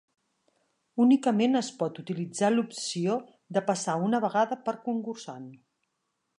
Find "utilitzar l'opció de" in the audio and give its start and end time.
2.05-3.65